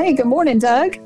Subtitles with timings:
[0.00, 0.96] Hey, good morning, Doug.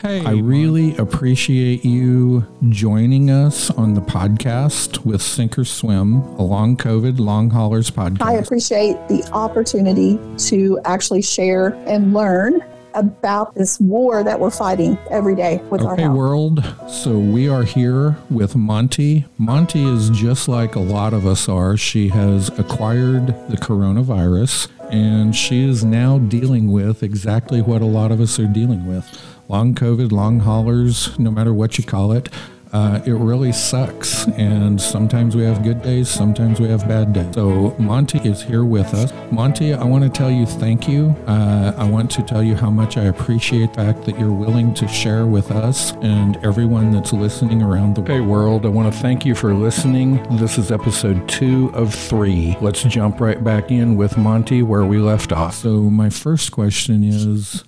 [0.00, 6.42] Hey, I really appreciate you joining us on the podcast with Sink or Swim, a
[6.42, 8.22] long COVID, long haulers podcast.
[8.22, 10.18] I appreciate the opportunity
[10.48, 12.60] to actually share and learn
[12.94, 16.16] about this war that we're fighting every day with okay, our health.
[16.16, 16.74] world.
[16.88, 19.26] So we are here with Monti.
[19.38, 21.76] Monti is just like a lot of us are.
[21.76, 28.10] She has acquired the coronavirus and she is now dealing with exactly what a lot
[28.10, 29.06] of us are dealing with.
[29.48, 32.28] Long COVID, long haulers, no matter what you call it
[32.72, 34.26] uh, it really sucks.
[34.28, 37.34] And sometimes we have good days, sometimes we have bad days.
[37.34, 39.12] So Monti is here with us.
[39.30, 41.16] Monti, I want to tell you thank you.
[41.26, 44.74] Uh, I want to tell you how much I appreciate the fact that you're willing
[44.74, 48.66] to share with us and everyone that's listening around the okay, world.
[48.66, 50.22] I want to thank you for listening.
[50.36, 52.56] This is episode two of three.
[52.60, 55.54] Let's jump right back in with Monti where we left off.
[55.54, 57.64] So my first question is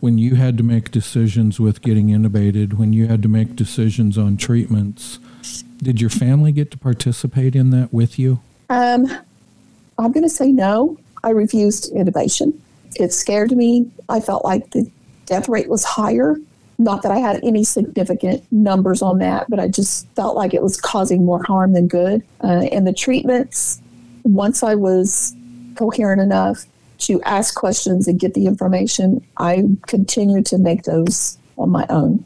[0.00, 4.18] when you had to make decisions with getting intubated, when you had to make decisions
[4.18, 5.18] on treatments,
[5.78, 8.40] did your family get to participate in that with you?
[8.70, 9.06] Um,
[9.98, 10.98] I'm going to say no.
[11.24, 12.58] I refused intubation.
[12.96, 13.90] It scared me.
[14.08, 14.90] I felt like the
[15.26, 16.36] death rate was higher.
[16.78, 20.62] Not that I had any significant numbers on that, but I just felt like it
[20.62, 22.22] was causing more harm than good.
[22.44, 23.80] Uh, and the treatments,
[24.24, 25.34] once I was
[25.74, 26.66] coherent enough,
[26.98, 32.24] to ask questions and get the information, I continue to make those on my own.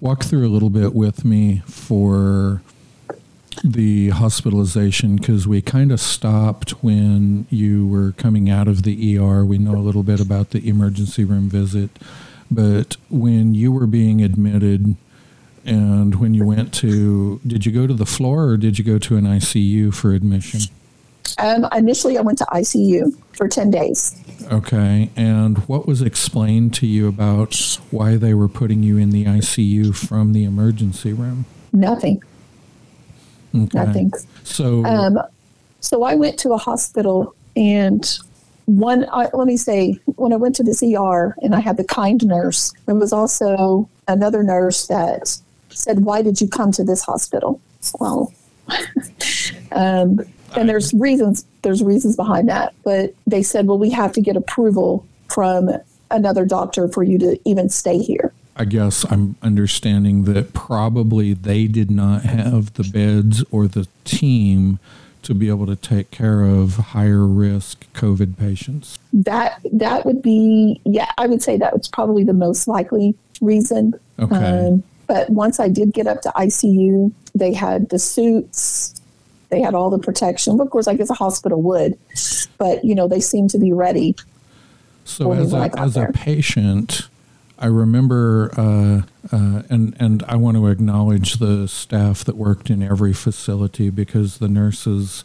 [0.00, 2.62] Walk through a little bit with me for
[3.64, 9.44] the hospitalization because we kind of stopped when you were coming out of the ER.
[9.44, 11.90] We know a little bit about the emergency room visit,
[12.50, 14.96] but when you were being admitted
[15.64, 18.98] and when you went to, did you go to the floor or did you go
[18.98, 20.60] to an ICU for admission?
[21.38, 24.22] Um, initially, I went to ICU for 10 days.
[24.50, 25.10] Okay.
[25.16, 29.94] And what was explained to you about why they were putting you in the ICU
[29.94, 31.46] from the emergency room?
[31.72, 32.22] Nothing.
[33.54, 33.78] Okay.
[33.78, 34.12] Nothing.
[34.44, 35.18] So, um,
[35.80, 38.18] so I went to a hospital and
[38.66, 41.84] one, I, let me say, when I went to this ER and I had the
[41.84, 45.38] kind nurse, there was also another nurse that
[45.70, 47.60] said, Why did you come to this hospital?
[48.00, 48.32] Well,
[49.72, 50.20] um,
[50.56, 54.36] and there's reasons there's reasons behind that but they said well we have to get
[54.36, 55.70] approval from
[56.10, 61.66] another doctor for you to even stay here I guess I'm understanding that probably they
[61.66, 64.78] did not have the beds or the team
[65.26, 68.98] to be able to take care of higher risk COVID patients.
[69.12, 73.94] That that would be yeah, I would say that was probably the most likely reason.
[74.18, 74.36] Okay.
[74.36, 78.94] Um, but once I did get up to ICU, they had the suits,
[79.56, 80.60] they had all the protection.
[80.60, 81.98] Of course, I guess a hospital would,
[82.58, 84.14] but you know they seemed to be ready.
[85.04, 86.08] So as a, as there.
[86.08, 87.08] a patient,
[87.58, 89.02] I remember, uh,
[89.34, 94.38] uh, and and I want to acknowledge the staff that worked in every facility because
[94.38, 95.24] the nurses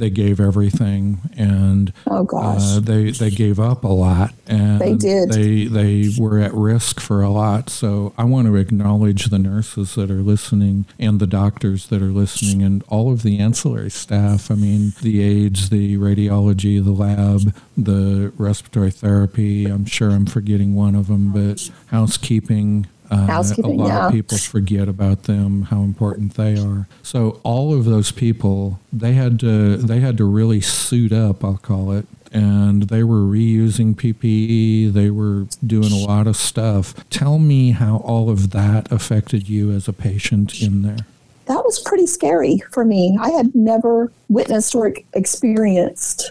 [0.00, 2.60] they gave everything and oh gosh.
[2.60, 5.30] uh, they they gave up a lot and they did.
[5.30, 7.70] they they were at risk for a lot.
[7.70, 12.06] So i want to acknowledge the nurses that are listening and the doctors that are
[12.06, 14.50] listening and all of the ancillary staff.
[14.50, 19.66] I mean the aides the radiology the lab the respiratory therapy.
[19.66, 24.06] I'm sure i'm forgetting one of them but housekeeping uh, Housekeeping, a lot yeah.
[24.06, 26.86] of people forget about them, how important they are.
[27.02, 31.56] So all of those people, they had to they had to really suit up, I'll
[31.56, 34.92] call it, and they were reusing PPE.
[34.92, 37.08] They were doing a lot of stuff.
[37.10, 41.06] Tell me how all of that affected you as a patient in there.
[41.46, 43.18] That was pretty scary for me.
[43.20, 46.30] I had never witnessed or experienced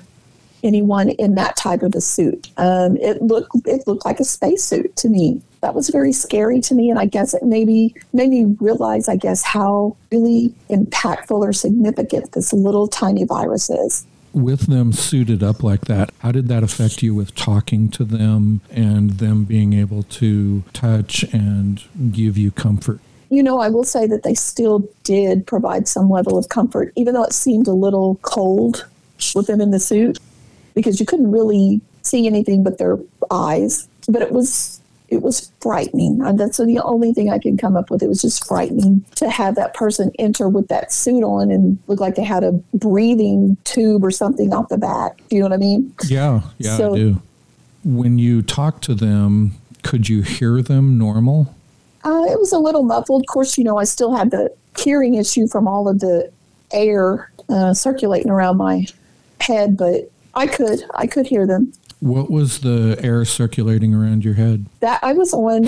[0.64, 2.50] anyone in that type of a suit.
[2.58, 6.76] Um, it looked it looked like a spacesuit to me that was very scary to
[6.76, 6.90] me.
[6.90, 12.32] And I guess it maybe made me realize, I guess, how really impactful or significant
[12.32, 14.06] this little tiny virus is.
[14.32, 18.62] With them suited up like that, how did that affect you with talking to them
[18.70, 23.00] and them being able to touch and give you comfort?
[23.32, 27.16] You know, I will say that they still did provide some level of comfort, even
[27.16, 28.86] though it seemed a little cold
[29.36, 30.20] with them in the suit
[30.80, 32.98] because you couldn't really see anything but their
[33.30, 33.88] eyes.
[34.08, 34.80] But it was
[35.10, 36.22] it was frightening.
[36.22, 38.04] And that's the only thing I can come up with.
[38.04, 42.00] It was just frightening to have that person enter with that suit on and look
[42.00, 45.18] like they had a breathing tube or something off the back.
[45.30, 45.94] Do you know what I mean?
[46.08, 47.22] Yeah, yeah, so, I do.
[47.84, 49.54] When you talk to them,
[49.84, 51.56] could you hear them normal?
[52.04, 53.24] Uh, it was a little muffled.
[53.24, 56.32] Of course, you know, I still had the hearing issue from all of the
[56.72, 58.86] air uh, circulating around my
[59.42, 61.74] head, but I could, I could hear them.
[62.00, 64.68] What was the air circulating around your head?
[64.80, 65.66] That I was on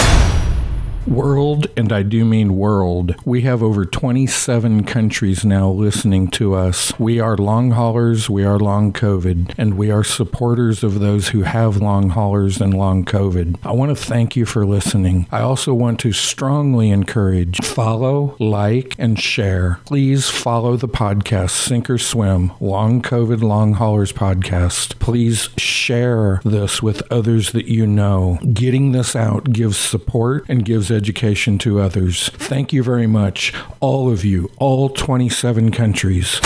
[1.07, 3.15] World, and I do mean world.
[3.25, 6.97] We have over 27 countries now listening to us.
[6.99, 11.41] We are long haulers, we are long COVID, and we are supporters of those who
[11.41, 13.57] have long haulers and long COVID.
[13.63, 15.27] I want to thank you for listening.
[15.31, 19.79] I also want to strongly encourage follow, like, and share.
[19.85, 24.99] Please follow the podcast Sink or Swim, Long COVID Long Haulers podcast.
[24.99, 28.37] Please share this with others that you know.
[28.53, 32.29] Getting this out gives support and gives education to others.
[32.29, 36.39] Thank you very much, all of you, all 27 countries.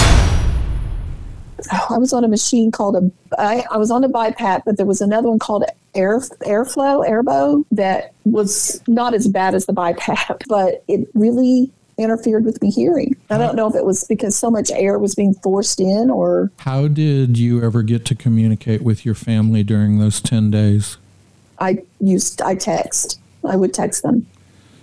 [1.71, 4.85] I was on a machine called a I, I was on a BiPAP, but there
[4.85, 5.63] was another one called
[5.93, 12.43] Air Airflow Airvo that was not as bad as the BiPAP, but it really interfered
[12.43, 13.15] with me hearing.
[13.29, 16.51] I don't know if it was because so much air was being forced in or
[16.59, 20.97] How did you ever get to communicate with your family during those 10 days?
[21.59, 23.19] I used I text.
[23.45, 24.25] I would text them.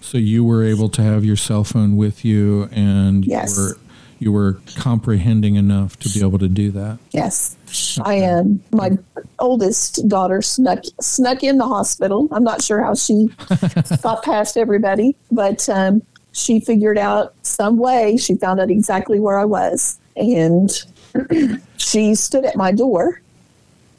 [0.02, 3.56] So you were able to have your cell phone with you and Yes.
[3.56, 3.76] you were
[4.18, 6.98] you were comprehending enough to be able to do that.
[7.10, 7.56] Yes.
[8.04, 8.62] I am.
[8.70, 8.96] My
[9.40, 12.28] oldest daughter snuck snuck in the hospital.
[12.30, 13.30] I'm not sure how she
[14.02, 18.16] got past everybody, but um, she figured out some way.
[18.16, 20.70] She found out exactly where I was, and
[21.78, 23.20] she stood at my door.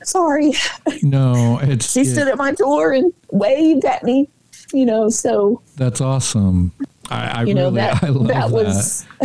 [0.03, 0.53] Sorry,
[1.01, 4.29] No, it's she stood at my door and waved at me.
[4.73, 6.71] You know, so that's awesome.
[7.09, 9.05] I, I you know really that I love that was.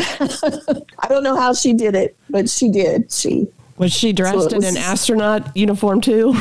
[0.98, 3.10] I don't know how she did it, but she did.
[3.10, 3.48] She
[3.78, 6.34] Was she dressed it in an astronaut uniform too?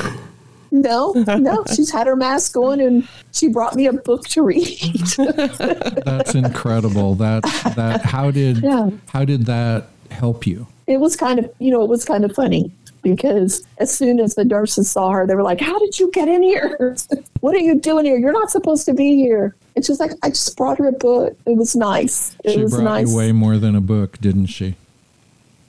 [0.70, 4.78] No, no, she's had her mask on and she brought me a book to read.
[5.18, 7.16] That's incredible.
[7.16, 7.44] That
[7.78, 8.90] that how did Yeah.
[9.08, 10.68] how did that help you?
[10.88, 12.72] it was kind of, you know, it was kind of funny
[13.16, 16.28] because as soon as the nurses saw her, they were like, How did you get
[16.28, 16.96] in here?
[17.42, 18.18] what are you doing here?
[18.18, 19.56] You're not supposed to be here.
[19.76, 21.38] And she was like, I just brought her a book.
[21.46, 22.36] It was nice.
[22.44, 23.10] It She was brought nice.
[23.10, 24.76] you way more than a book, didn't she?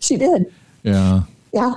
[0.00, 0.52] She did.
[0.82, 1.22] Yeah.
[1.52, 1.74] Yeah.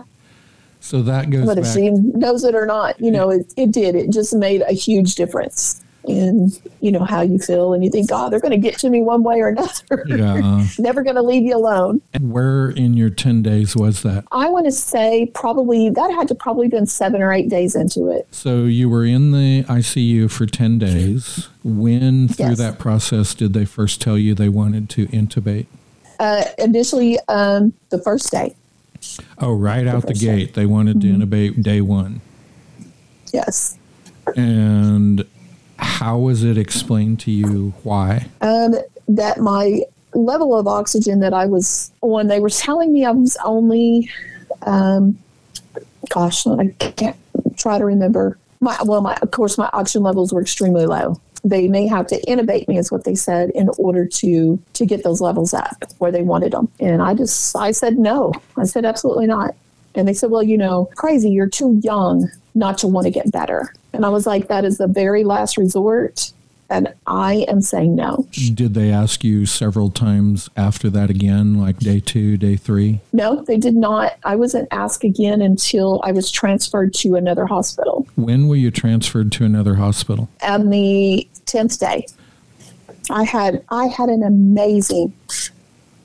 [0.79, 1.73] So that goes But if back.
[1.75, 3.95] she knows it or not, you know, it, it did.
[3.95, 7.73] It just made a huge difference in, you know, how you feel.
[7.73, 10.03] And you think, oh, they're going to get to me one way or another.
[10.07, 10.65] yeah.
[10.79, 12.01] Never going to leave you alone.
[12.19, 14.25] Where in your 10 days was that?
[14.31, 18.07] I want to say probably that had to probably been seven or eight days into
[18.09, 18.27] it.
[18.31, 21.49] So you were in the ICU for 10 days.
[21.63, 22.57] When through Yes.
[22.57, 25.67] that process did they first tell you they wanted to intubate?
[26.19, 28.55] Uh, initially, um, the first day,
[29.39, 30.27] Oh, right out the first day.
[30.27, 30.37] Mm-hmm.
[30.37, 30.53] gate.
[30.53, 32.21] They wanted to intubate day one.
[33.33, 33.77] yes.
[34.35, 35.25] And
[36.01, 38.25] how was it explained to you why?
[38.41, 38.73] Um,
[39.07, 39.83] that my
[40.15, 44.09] level of oxygen that I was on, they were telling me I was only,
[44.63, 45.19] um,
[46.09, 47.15] gosh, I can't
[47.55, 48.39] try to remember.
[48.61, 51.21] My well, my of course my oxygen levels were extremely low.
[51.43, 55.03] They may have to intubate me, is what they said, in order to to get
[55.03, 56.67] those levels up where they wanted them.
[56.79, 58.33] And I just I said no.
[58.57, 59.53] I said absolutely not.
[59.95, 63.31] And they said, well, you know, crazy, you're too young not to want to get
[63.31, 63.73] better.
[63.93, 66.31] And I was like, that is the very last resort.
[66.69, 68.25] And I am saying no.
[68.53, 73.01] Did they ask you several times after that again, like day two, day three?
[73.11, 74.13] No, they did not.
[74.23, 79.33] I wasn't asked again until I was transferred to another hospital When were you transferred
[79.33, 80.29] to another hospital?
[80.41, 82.05] on the 10th day.
[83.09, 85.11] I had I had an amazing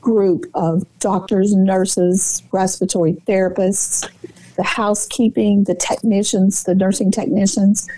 [0.06, 4.08] group of doctors, nurses, respiratory therapists,
[4.54, 7.88] the housekeeping, the technicians, the nursing technicians.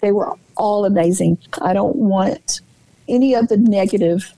[0.00, 1.38] They were all amazing.
[1.60, 2.60] I don't want
[3.08, 4.32] any of the negative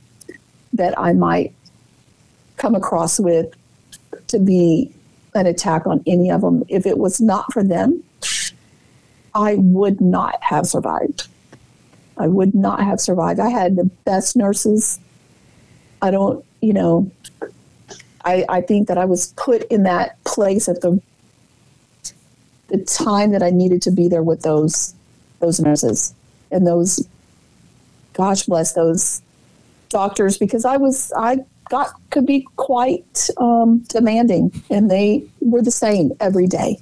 [0.72, 1.52] that I might
[2.56, 3.52] come across with
[4.28, 4.90] to be
[5.34, 6.64] an attack on any of them.
[6.68, 8.02] If it was not for them,
[9.34, 11.28] I would not have survived.
[12.16, 13.38] I would not have survived.
[13.38, 14.98] I had the best nurses.
[16.00, 17.10] I don't, you know,
[18.24, 21.00] I, I think that I was put in that place at the
[22.68, 24.94] the time that I needed to be there with those
[25.40, 26.14] those nurses
[26.50, 27.06] and those
[28.12, 29.22] gosh bless those
[29.88, 31.38] doctors because I was I
[31.70, 36.78] got could be quite um, demanding and they were the same every day.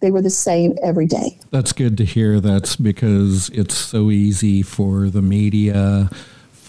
[0.00, 1.38] They were the same every day.
[1.50, 2.40] That's good to hear.
[2.40, 6.08] That's because it's so easy for the media,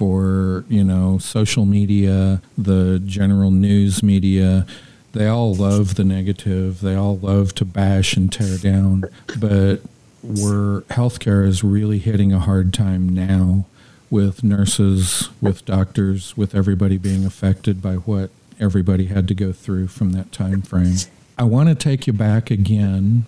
[0.01, 4.65] for, you know, social media, the general news media.
[5.13, 6.81] They all love the negative.
[6.81, 9.03] They all love to bash and tear down.
[9.38, 9.81] But
[10.24, 13.65] where healthcare is really hitting a hard time now
[14.10, 19.86] with nurses, with doctors, with everybody being affected by what everybody had to go through
[19.86, 20.96] from that time frame.
[21.38, 23.25] I want to take you back again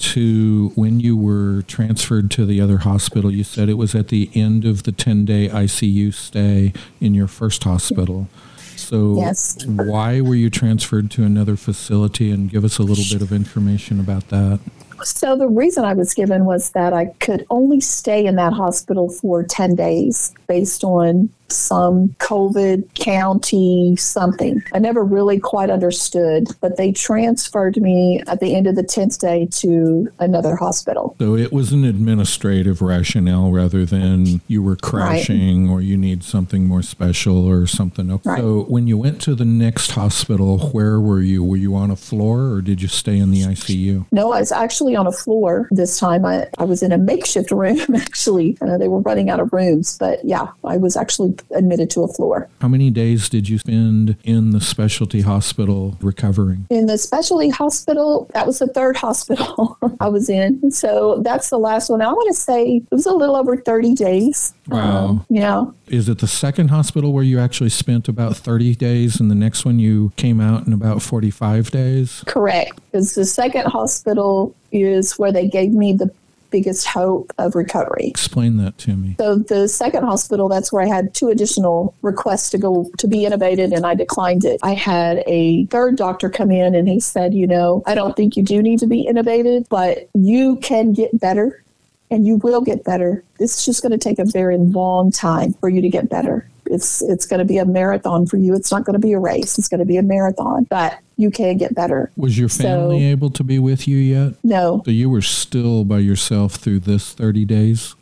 [0.00, 4.30] to when you were transferred to the other hospital, you said it was at the
[4.34, 8.28] end of the 10 day ICU stay in your first hospital.
[8.76, 9.64] So, Yes.
[9.66, 12.30] why were you transferred to another facility?
[12.30, 14.58] And give us a little bit of information about that.
[15.04, 19.08] So the reason I was given was that I could only stay in that hospital
[19.08, 24.62] for 10 days based on some COVID county something.
[24.72, 29.18] I never really quite understood, but they transferred me at the end of the 10th
[29.18, 31.16] day to another hospital.
[31.18, 36.66] So, it was an administrative rationale rather than you were crashing or you need something
[36.66, 38.10] more special or something.
[38.12, 38.30] Okay.
[38.30, 38.38] Right.
[38.38, 41.42] So, when you went to the next hospital, where were you?
[41.42, 44.06] Were you on a floor or did you stay in the ICU?
[44.12, 46.24] No, I was actually on a floor this time.
[46.24, 48.56] I, I was in a makeshift room, actually.
[48.60, 52.08] Uh, they were running out of rooms, but yeah, I was actually admitted to a
[52.08, 52.48] floor.
[52.60, 56.66] How many days did you spend in the specialty hospital recovering?
[56.70, 60.70] In the specialty hospital, that was the third hospital I was in.
[60.70, 62.02] So that's the last one.
[62.02, 64.54] I want to say it was a little over 30 days.
[64.68, 65.06] Wow.
[65.06, 65.64] Um, yeah.
[65.88, 69.64] Is it the second hospital where you actually spent about 30 days and the next
[69.64, 72.22] one you came out in about 45 days?
[72.26, 72.78] Correct.
[72.90, 76.10] Because the second hospital is where they gave me the
[76.50, 78.08] biggest hope of recovery.
[78.08, 79.14] Explain that to me.
[79.18, 83.18] So the second hospital, that's where I had two additional requests to go to be
[83.18, 84.58] intubated, and I declined it.
[84.62, 88.36] I had a third doctor come in, and he said, you know, I don't think
[88.36, 91.62] you do need to be intubated, but you can get better,
[92.10, 93.22] and you will get better.
[93.38, 96.48] It's just going to take a very long time for you to get better.
[96.70, 98.54] It's it's going to be a marathon for you.
[98.54, 99.58] It's not going to be a race.
[99.58, 102.10] It's going to be a marathon, but you can get better.
[102.16, 104.34] Was your family So- able to be with you yet?
[104.44, 107.94] No, So you were still by yourself through this 30 days?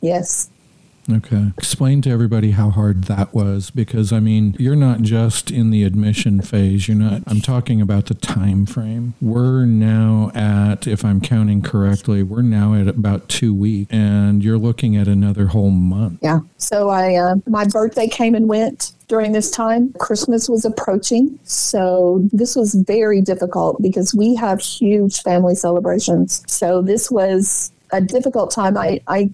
[0.00, 0.48] yes,
[1.10, 1.52] Okay.
[1.56, 5.82] Explain to everybody how hard that was because I mean, you're not just in the
[5.84, 6.88] admission phase.
[6.88, 9.14] You're not I'm talking about the time frame.
[9.20, 14.58] We're now at if I'm counting correctly, we're now at about 2 weeks and you're
[14.58, 16.20] looking at another whole month.
[16.22, 16.40] Yeah.
[16.58, 19.92] So I, uh, my birthday came and went during this time.
[19.94, 26.44] Christmas was approaching, so this was very difficult because we have huge family celebrations.
[26.46, 28.76] So this was a difficult time.
[28.76, 29.30] I, I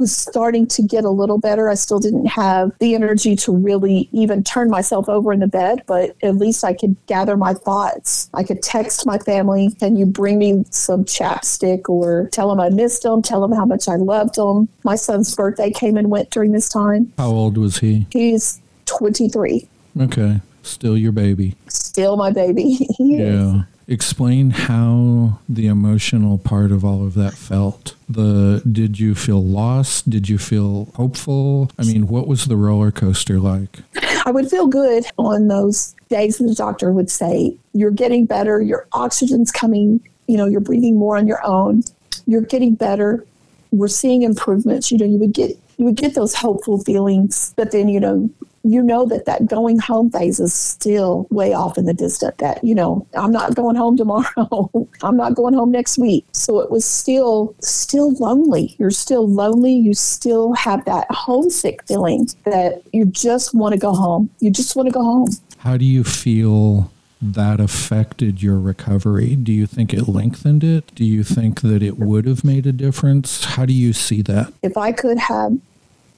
[0.00, 1.68] was starting to get a little better.
[1.68, 5.82] I still didn't have the energy to really even turn myself over in the bed,
[5.86, 8.28] but at least I could gather my thoughts.
[8.34, 12.70] I could text my family, can you bring me some chapstick or tell them I
[12.70, 14.68] missed them, tell them how much I loved them.
[14.82, 17.12] My son's birthday came and went during this time.
[17.18, 18.06] How old was he?
[18.10, 19.68] He's 23,
[20.00, 20.40] Okay.
[20.62, 21.56] Still your baby.
[21.68, 22.86] still my baby.
[22.98, 23.62] Yeah.
[23.90, 27.96] Explain how the emotional part of all of that felt.
[28.08, 30.08] The did you feel lost?
[30.08, 31.72] Did you feel hopeful?
[31.76, 33.80] I mean, what was the roller coaster like?
[34.24, 38.86] I would feel good on those days the doctor would say, You're getting better, your
[38.92, 41.82] oxygen's coming, you know, you're breathing more on your own,
[42.26, 43.26] you're getting better,
[43.72, 44.92] we're seeing improvements.
[44.92, 48.30] You know, you would get you would get those hopeful feelings, but then you know
[48.62, 52.62] you know that that going home phase is still way off in the distant that
[52.62, 54.70] you know i'm not going home tomorrow
[55.02, 59.72] i'm not going home next week so it was still still lonely you're still lonely
[59.72, 64.76] you still have that homesick feeling that you just want to go home you just
[64.76, 66.90] want to go home How do you feel
[67.22, 69.36] that affected your recovery?
[69.36, 70.90] Do you think it lengthened it?
[70.94, 73.44] Do you think that it would have made a difference?
[73.44, 74.52] How do you see that?
[74.62, 75.52] if i could have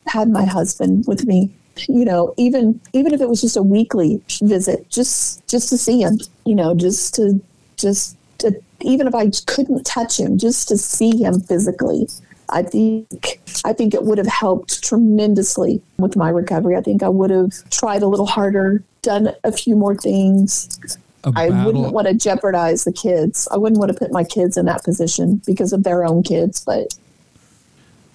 [0.07, 1.51] had my husband with me
[1.89, 6.01] you know even even if it was just a weekly visit just just to see
[6.01, 7.41] him you know just to
[7.77, 12.09] just to even if i couldn't touch him just to see him physically
[12.51, 17.09] i think i think it would have helped tremendously with my recovery i think i
[17.09, 20.79] would have tried a little harder done a few more things
[21.25, 23.47] I wouldn't want to jeopardize the kids.
[23.53, 26.65] I wouldn't want to put my kids in that position because of their own kids.
[26.65, 26.95] But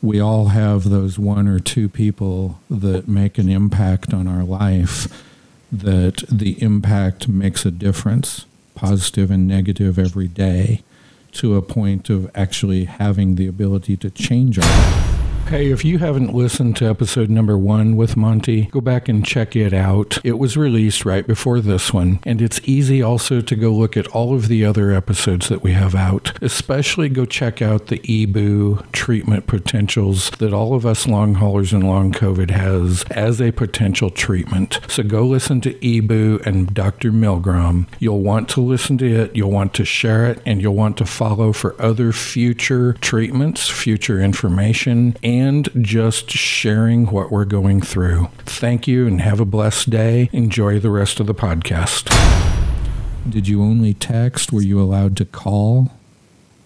[0.02, 5.24] we all have those one or two people that make an impact on our life
[5.72, 10.84] that the impact makes a difference positive and negative every day
[11.32, 15.17] to a point of actually having the ability to change our life.
[15.48, 19.56] Hey, if you haven't listened to episode number one with Monti, go back and check
[19.56, 20.18] it out.
[20.22, 24.08] It was released right before this one, and it's easy also to go look at
[24.08, 26.34] all of the other episodes that we have out.
[26.44, 31.88] Especially go check out the EBU treatment potentials that all of us long haulers and
[31.88, 34.82] long COVID has as a potential treatment.
[34.90, 37.14] So go listen to EBU and Dr.
[37.14, 37.88] Milgram.
[38.00, 41.06] You'll want to listen to it, you'll want to share it, and you'll want to
[41.06, 45.37] follow for other future treatments, future information, and
[45.82, 48.30] just sharing what we're going through.
[48.40, 50.30] Thank you and have a blessed day.
[50.32, 52.10] Enjoy the rest of the podcast.
[53.30, 54.52] Did you only text?
[54.52, 55.92] Were you allowed to call?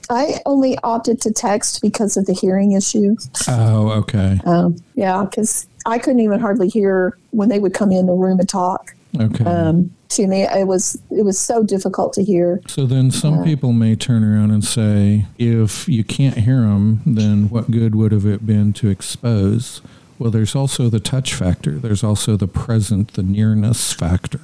[0.10, 3.16] I only opted to text because of the hearing issue.
[3.48, 4.40] Oh, okay.
[4.46, 8.40] Um, yeah, because I couldn't even hardly hear when they would come in the room
[8.40, 9.44] and talk Okay.
[9.44, 10.44] um, to me.
[10.44, 12.62] It was it was so difficult to hear.
[12.68, 17.50] so then some people may turn around and say, if you can't hear them, then
[17.50, 19.82] what good would have it been to expose?
[20.20, 21.72] Well, there's also the touch factor.
[21.80, 24.40] There's also the present, the nearness factor.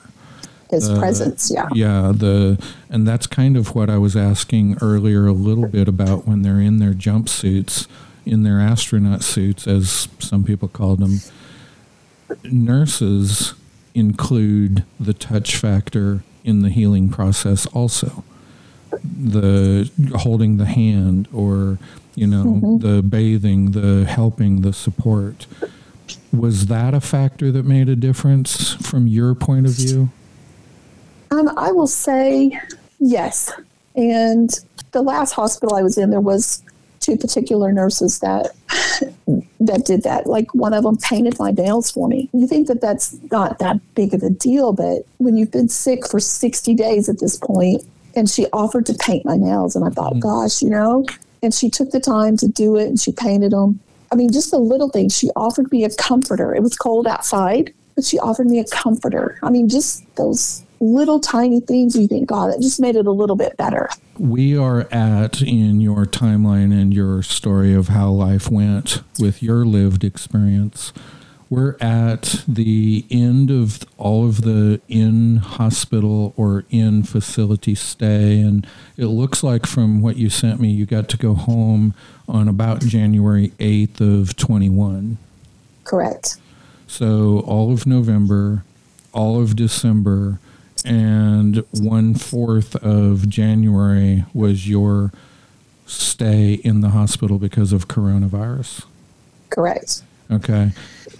[0.69, 2.57] His Uh, presence, yeah, Yeah, the
[2.89, 6.59] and that's kind of what I was asking earlier a little bit about when they're
[6.59, 7.87] in their jumpsuits,
[8.25, 11.19] in their astronaut suits, as some people called them.
[12.43, 13.53] Nurses
[13.97, 18.23] include the touch factor in the healing process also.
[19.03, 21.77] The holding the hand or
[22.17, 25.45] you know, the bathing, the helping, the support.
[26.33, 30.09] Was that a factor that made a difference from your point of view?
[31.29, 32.59] Um, I will say
[32.97, 33.53] yes.
[33.95, 34.49] And
[34.93, 36.63] the last hospital I was in, there was
[37.07, 38.47] two particular nurses that
[39.59, 40.27] that did that.
[40.27, 42.29] Like one of them painted my nails for me.
[42.33, 46.05] You think that that's not that big of a deal, but when you've been sick
[46.07, 47.83] for 60 days at this point,
[48.15, 50.19] and she offered to paint my nails, and I thought, mm.
[50.19, 51.05] gosh, you know,
[51.41, 53.79] and she took the time to do it, and she painted them.
[54.11, 55.15] I mean, just the little things.
[55.15, 56.53] She offered me a comforter.
[56.55, 59.37] It was cold outside, but she offered me a comforter.
[59.43, 61.95] I mean, just those little tiny things.
[61.95, 63.89] You think, God, that just made it a little bit better.
[64.17, 69.65] we are at in your timeline and your story of how life went with your
[69.65, 70.91] lived experience.
[71.49, 78.41] We're at the end of all of the in hospital or in facility stay.
[78.41, 78.67] And
[78.97, 81.93] it looks like from what you sent me, you got to go home
[82.27, 85.17] on about January 8th of 21.
[85.85, 86.37] Correct.
[86.85, 88.65] So all of November,
[89.13, 90.39] all of December,
[90.87, 95.11] and one fourth of January was your
[95.85, 98.85] stay in the hospital because of coronavirus.
[99.49, 100.01] Correct.
[100.31, 100.71] Okay.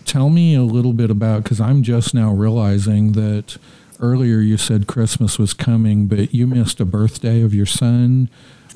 [0.06, 3.58] Tell me a little bit about because I'm just now realizing that
[4.00, 8.30] earlier you said Christmas was coming, but you missed a birthday of your son.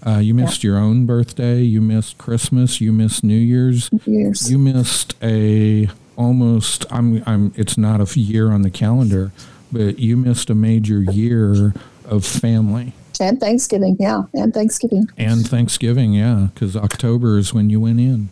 [0.05, 1.61] Uh, you missed your own birthday.
[1.61, 2.81] You missed Christmas.
[2.81, 3.89] You missed New Year's.
[4.05, 4.51] Years.
[4.51, 6.85] You missed a almost.
[6.91, 7.23] I'm.
[7.25, 7.53] I'm.
[7.55, 9.31] It's not a year on the calendar,
[9.71, 11.73] but you missed a major year
[12.05, 13.95] of family and Thanksgiving.
[13.99, 14.23] Yeah.
[14.33, 15.07] And Thanksgiving.
[15.17, 16.13] and Thanksgiving.
[16.13, 18.29] Yeah, because October is when you went in.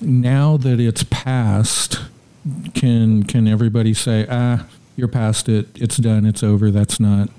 [0.00, 2.00] Now that it's past,
[2.74, 5.68] can can everybody say, ah, you're past it.
[5.74, 6.26] It's done.
[6.26, 6.70] It's over.
[6.70, 7.30] That's not.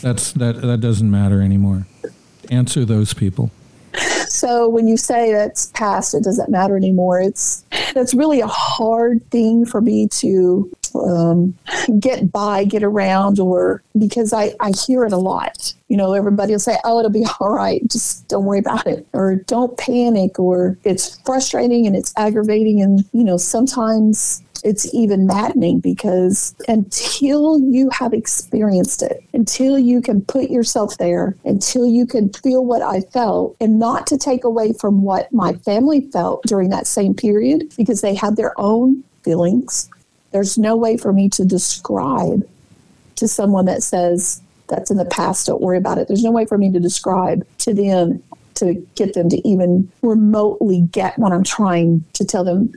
[0.00, 0.60] That's that.
[0.62, 1.86] That doesn't matter anymore.
[2.50, 3.50] Answer those people.
[4.28, 7.20] So when you say that's past, it doesn't matter anymore.
[7.20, 7.64] It's
[7.94, 11.54] that's really a hard thing for me to um,
[11.98, 15.74] get by, get around, or because I I hear it a lot.
[15.88, 17.82] You know, everybody will say, "Oh, it'll be all right.
[17.88, 23.04] Just don't worry about it," or "Don't panic," or "It's frustrating and it's aggravating," and
[23.12, 30.22] you know sometimes it's even maddening because until you have experienced it, until you can
[30.22, 34.72] put yourself there, until you can feel what I felt, and not to take away
[34.72, 39.90] from what my family felt during that same period because they had their own feelings,
[40.32, 42.48] there's no way for me to describe
[43.16, 46.08] to someone that says that's in the past, don't worry about it.
[46.08, 48.22] There's no way for me to describe to them
[48.60, 52.72] to get them to even remotely get what I'm trying to tell them.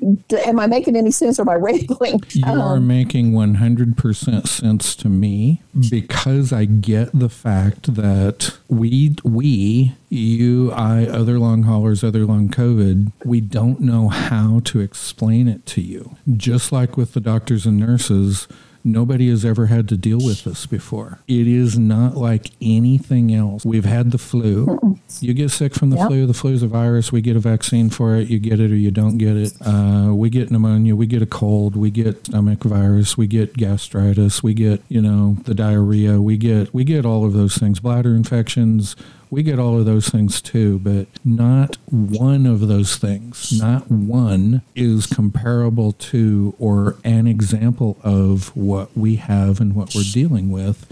[0.45, 2.23] Am I making any sense or am I rambling?
[2.29, 9.15] You are um, making 100% sense to me because I get the fact that we,
[9.23, 15.47] we, you, I, other long haulers, other long COVID, we don't know how to explain
[15.47, 16.15] it to you.
[16.35, 18.47] Just like with the doctors and nurses,
[18.85, 21.19] Nobody has ever had to deal with this before.
[21.27, 23.65] It is not like anything else.
[23.65, 24.97] We've had the flu.
[25.21, 26.07] You get sick from the Yep.
[26.09, 26.25] flu.
[26.25, 27.11] The flu is a virus.
[27.11, 28.29] We get a vaccine for it.
[28.29, 29.53] You get it or you don't get it.
[29.61, 30.95] Uh, we get pneumonia.
[30.97, 31.75] We get a cold.
[31.77, 33.17] We get stomach virus.
[33.17, 34.43] We get gastritis.
[34.43, 36.19] We get you know the diarrhea.
[36.21, 37.79] We get we get all of those things.
[37.79, 38.95] Bladder infections.
[39.33, 44.61] We get all of those things too, but not one of those things, not one
[44.75, 50.85] is comparable to or an example of what we have and what we're dealing with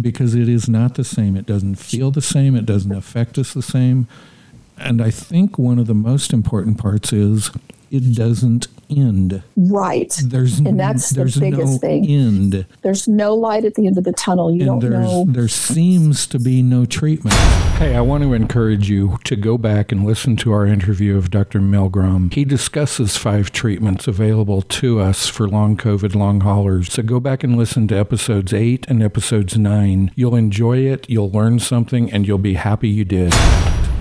[0.00, 1.36] because it is not the same.
[1.36, 2.56] It doesn't feel the same.
[2.56, 4.08] It doesn't affect us the same.
[4.78, 7.50] And I think one of the most important parts is
[7.90, 9.42] it doesn't end.
[9.56, 10.12] Right.
[10.24, 12.06] There's And that's the there's biggest no thing.
[12.08, 12.66] end.
[12.82, 14.50] There's no light at the end of the tunnel.
[14.52, 15.24] You and don't there's know.
[15.28, 17.36] there seems to be no treatment.
[17.78, 21.30] Hey, I want to encourage you to go back and listen to our interview of
[21.30, 21.60] Dr.
[21.60, 22.32] Milgram.
[22.32, 26.92] He discusses five treatments available to us for long COVID long haulers.
[26.92, 30.12] So go back and listen to episodes 8 and episodes 9.
[30.14, 33.32] You'll enjoy it, you'll learn something and you'll be happy you did.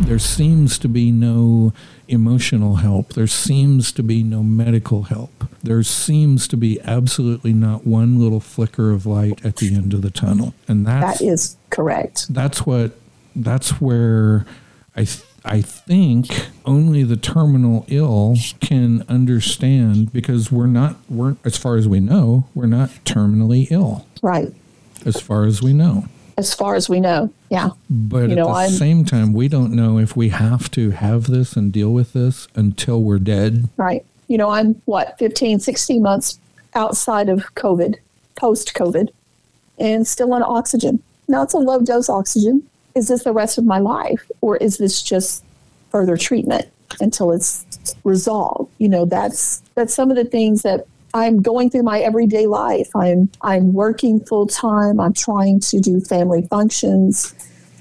[0.02, 1.74] There seems to be no
[2.12, 3.14] emotional help.
[3.14, 5.46] There seems to be no medical help.
[5.64, 10.02] There seems to be absolutely not one little flicker of light at the end of
[10.02, 10.54] the tunnel.
[10.68, 12.34] And that's That is correct.
[12.34, 12.92] that's what
[13.36, 14.46] that's where
[14.96, 16.28] I th- I think
[16.66, 22.48] only the terminal ill can understand because we're not we're as far as we know
[22.54, 24.54] we're not terminally ill Right.
[25.06, 26.06] as far as we know.
[26.42, 27.30] As far as we know.
[27.52, 27.70] Yeah.
[27.88, 30.90] But You at know, the I'm- same time, we don't know if we have to
[30.90, 33.70] have this and deal with this until we're dead.
[33.78, 34.04] Right.
[34.28, 36.40] You know, I'm what, 15, 16 months
[36.74, 37.98] outside of COVID,
[38.36, 39.10] post COVID,
[39.78, 41.04] and still on oxygen.
[41.28, 42.64] Now it's a low dose oxygen.
[42.96, 45.44] Is this the rest of my life or is this just
[45.92, 46.66] further treatment
[47.00, 47.66] until it's
[48.04, 48.72] resolved?
[48.80, 52.90] You know, that's that's some of the things that I'm going through my everyday life.
[52.96, 55.00] I'm I'm working full time.
[55.00, 57.34] I'm trying to do family functions,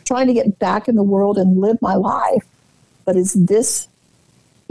[0.04, 2.44] trying to get back in the world and live my life.
[3.04, 3.88] But is this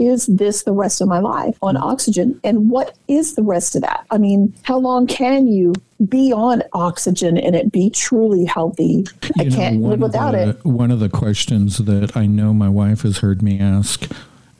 [0.00, 1.84] is this the rest of my life on mm-hmm.
[1.84, 2.40] oxygen?
[2.42, 4.06] And what is the rest of that?
[4.10, 5.74] I mean, how long can you
[6.08, 9.04] be on oxygen and it be truly healthy?
[9.38, 10.64] I You know, can't live without the- it.
[10.64, 14.10] One of the questions that I know my wife has heard me ask,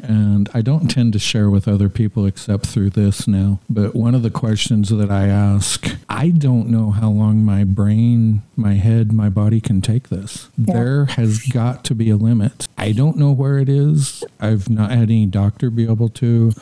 [0.03, 4.15] and I don't tend to share with other people except through this now, but one
[4.15, 9.13] of the questions that I ask, I don't know how long my brain, my head,
[9.13, 10.49] my body can take this.
[10.57, 10.75] Yeah.
[10.75, 12.67] There has got to be a limit.
[12.77, 14.25] I don't know where it is.
[14.41, 16.53] I've not had any doctor be able to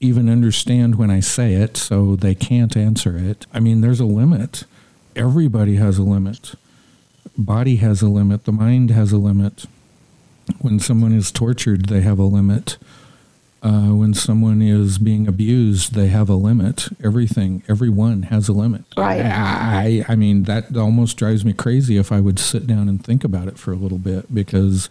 [0.00, 3.46] even understand when I say it, so they can't answer it.
[3.54, 4.64] I mean, there's a limit.
[5.16, 6.54] Everybody has a limit
[7.36, 9.66] body has a limit, the mind has a limit.
[10.60, 12.76] When someone is tortured, they have a limit.
[13.62, 16.88] Uh, when someone is being abused, they have a limit.
[17.02, 18.82] Everything, everyone has a limit.
[18.94, 19.22] Right.
[19.24, 23.02] I, I, I mean, that almost drives me crazy if I would sit down and
[23.02, 24.90] think about it for a little bit because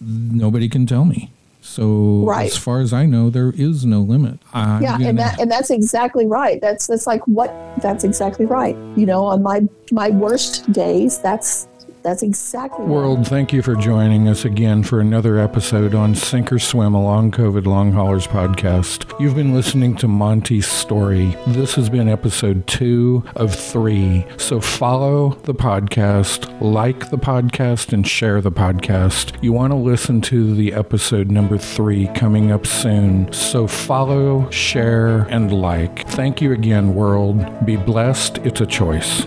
[0.00, 1.30] nobody can tell me.
[1.60, 2.46] So Right.
[2.50, 4.38] as far as I know, there is no limit.
[4.54, 6.58] I'm yeah, gonna- and that and that's exactly right.
[6.62, 8.74] That's that's like what that's exactly right.
[8.96, 11.68] You know, on my my worst days, that's
[12.02, 12.84] that's exactly.
[12.84, 17.02] World, thank you for joining us again for another episode on Sink or Swim, a
[17.02, 19.18] long COVID long haulers podcast.
[19.20, 21.36] You've been listening to Monti's story.
[21.48, 24.26] This has been episode two of three.
[24.36, 29.36] So follow the podcast, like the podcast, and share the podcast.
[29.42, 33.32] You want to listen to the episode number three coming up soon.
[33.32, 36.08] So follow, share, and like.
[36.08, 37.44] Thank you again, world.
[37.66, 38.38] Be blessed.
[38.38, 39.26] It's a choice.